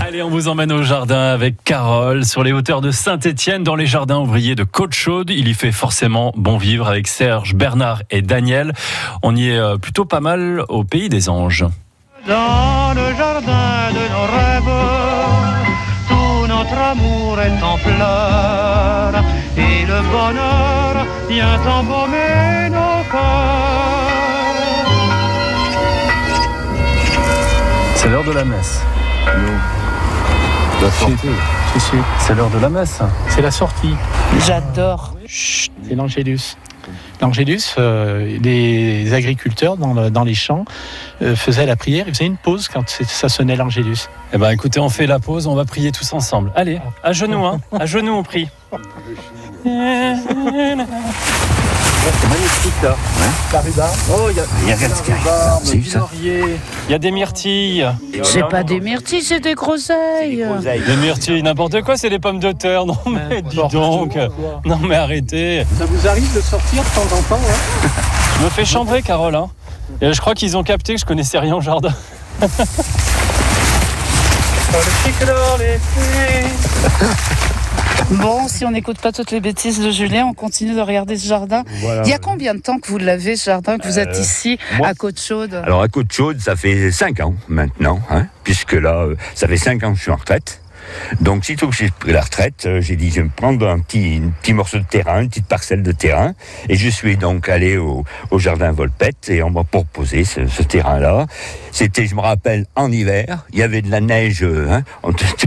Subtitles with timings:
[0.00, 3.86] Allez, on vous emmène au jardin avec Carole sur les hauteurs de Saint-Étienne dans les
[3.86, 5.30] jardins ouvriers de Côte-Chaude.
[5.30, 8.72] Il y fait forcément bon vivre avec Serge, Bernard et Daniel.
[9.22, 11.64] On y est euh, plutôt pas mal au pays des anges.
[12.26, 14.76] Dans le jardin de nos rêves,
[16.08, 19.24] tout notre amour est en fleurs
[19.56, 23.72] et le bonheur vient embaumer nos cœurs.
[27.96, 28.82] C'est l'heure de la messe.
[30.82, 31.28] La sortie.
[32.18, 32.98] C'est l'heure de la messe.
[33.28, 33.94] C'est la sortie.
[34.46, 35.14] J'adore.
[35.28, 36.56] C'est l'Angélus.
[37.20, 40.64] L'Angélus, euh, les agriculteurs dans, le- dans les champs
[41.22, 44.08] euh, faisaient la prière, ils faisaient une pause quand ça sonnait l'Angélus.
[44.32, 46.50] Eh ben, écoutez, on fait la pause, on va prier tous ensemble.
[46.56, 47.60] Allez, à genoux, hein.
[47.78, 48.48] À genoux, on prie.
[52.02, 52.96] C'est magnifique là.
[53.52, 53.94] La rhubarbe.
[54.10, 54.76] Oh, il y a, Il y a.
[55.62, 56.56] C'est vu ça Il
[56.90, 57.86] y a des myrtilles.
[58.24, 60.44] C'est pas des myrtilles, c'est des groseilles.
[60.86, 62.84] Des myrtilles, n'importe quoi, c'est des pommes de terre.
[62.86, 64.16] Non, mais dis donc.
[64.64, 65.64] Non, mais arrêtez.
[65.78, 67.88] Ça vous arrive de sortir de temps en temps hein
[68.38, 69.36] Je me fais chambrer, Carole.
[69.36, 69.48] Hein.
[70.00, 71.92] Et je crois qu'ils ont capté que je connaissais rien au jardin.
[78.10, 81.26] Bon, si on n'écoute pas toutes les bêtises de Julien, on continue de regarder ce
[81.26, 81.62] jardin.
[82.04, 84.58] Il y a combien de temps que vous l'avez, ce jardin, que vous êtes ici,
[84.76, 85.54] moi- à Côte-Chaude?
[85.64, 89.82] Alors à Côte-Chaude, ça fait 5 ans maintenant, hein, puisque là, euh, ça fait 5
[89.84, 90.61] ans que je suis en retraite.
[91.20, 93.78] Donc, sitôt que j'ai pris la retraite, euh, j'ai dit, je vais me prendre un
[93.78, 96.34] petit, morceau de terrain, une petite parcelle de terrain.
[96.68, 98.04] Et je suis donc allé au,
[98.38, 101.26] jardin Volpette et on m'a proposé ce, terrain-là.
[101.70, 103.44] C'était, je me rappelle, en hiver.
[103.52, 104.42] Il y avait de la neige.
[104.42, 104.84] euh, Hein,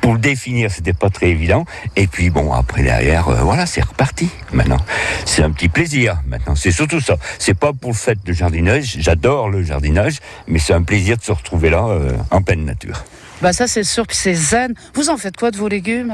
[0.00, 1.64] pour le définir, c'était pas très évident.
[1.96, 4.80] Et puis, bon, après, derrière, euh, voilà, c'est reparti maintenant.
[5.26, 6.54] C'est un petit plaisir maintenant.
[6.54, 7.16] C'est surtout ça.
[7.38, 8.96] C'est pas pour le fait de jardinage.
[8.98, 11.86] J'adore le jardinage, mais c'est un plaisir de se retrouver là,
[12.30, 13.04] en pleine nature.
[13.40, 14.74] Bah ça c'est sûr, puis c'est zen.
[14.94, 16.12] Vous en faites quoi de vos légumes?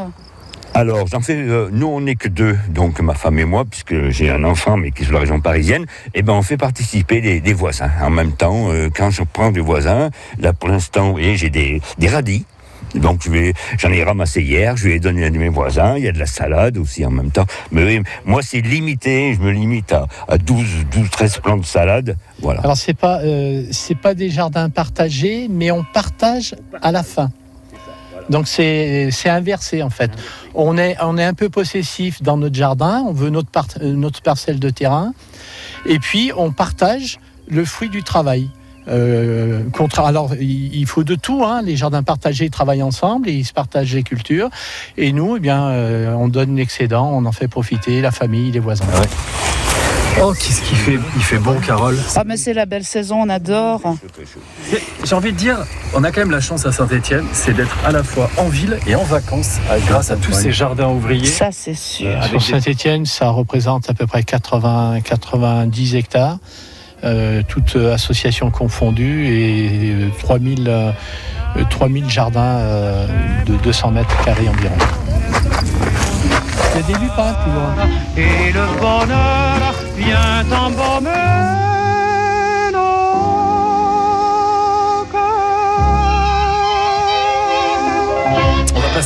[0.74, 1.34] Alors, j'en fais.
[1.36, 4.76] euh, nous, on n'est que deux, donc ma femme et moi, puisque j'ai un enfant,
[4.76, 5.86] mais qui est sur la région parisienne.
[6.12, 7.90] Et ben, on fait participer des, des voisins.
[8.02, 11.48] En même temps, euh, quand je prends des voisins, là, pour l'instant, vous voyez, j'ai
[11.48, 12.44] des, des radis.
[12.94, 13.28] Donc,
[13.78, 15.96] j'en ai ramassé hier, je vais les donner à mes voisins.
[15.96, 17.46] Il y a de la salade aussi en même temps.
[17.70, 19.34] Mais oui, moi, c'est limité.
[19.34, 22.16] Je me limite à, à 12, 12, 13 plants de salade.
[22.40, 22.60] Voilà.
[22.60, 23.64] Alors c'est pas euh,
[24.02, 27.30] pas des jardins partagés, mais on partage à la fin.
[28.28, 30.10] Donc c'est inversé en fait.
[30.54, 35.12] On est un peu possessif dans notre jardin, on veut euh, notre parcelle de terrain,
[35.86, 38.50] et puis on partage le fruit du travail.
[38.88, 41.62] Euh, contre, alors il, il faut de tout, hein.
[41.62, 44.48] les jardins partagés travaillent ensemble et ils se partagent les cultures.
[44.96, 48.60] Et nous, eh bien, euh, on donne l'excédent, on en fait profiter la famille, les
[48.60, 48.86] voisins.
[50.22, 51.98] Oh, qu'est-ce qu'il fait Il fait bon, Carole.
[52.14, 53.82] Ah mais c'est la belle saison, on adore.
[55.04, 55.58] J'ai envie de dire,
[55.94, 58.78] on a quand même la chance à Saint-Etienne, c'est d'être à la fois en ville
[58.86, 61.26] et en vacances, euh, grâce à tous ces jardins ouvriers.
[61.26, 62.16] Ça c'est sûr.
[62.22, 66.38] Avec Sur Saint-Étienne, ça représente à peu près 80, 90 hectares,
[67.06, 70.90] euh, toutes associations confondues, et euh, 3000, euh,
[71.56, 73.06] euh, 3000 jardins euh,
[73.46, 74.76] de 200 mètres carrés environ.
[76.72, 77.74] C'est des lupins loin.
[78.16, 81.85] Et le bonheur vient embaumer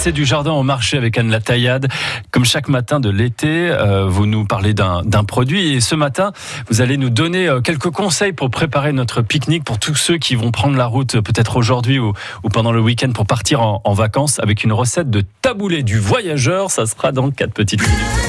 [0.00, 1.88] passer du jardin au marché avec Anne Lataillade.
[2.30, 6.32] Comme chaque matin de l'été, euh, vous nous parlez d'un produit et ce matin,
[6.70, 10.36] vous allez nous donner euh, quelques conseils pour préparer notre pique-nique pour tous ceux qui
[10.36, 12.14] vont prendre la route euh, peut-être aujourd'hui ou,
[12.50, 16.70] pendant le week-end pour partir en, en vacances avec une recette de taboulé du voyageur.
[16.70, 18.19] Ça sera dans 4 petites minutes.